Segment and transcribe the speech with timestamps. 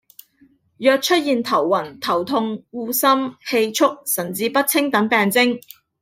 [0.77, 5.61] 若出現頭暈、頭痛、噁心、氣促、神志不清等病徵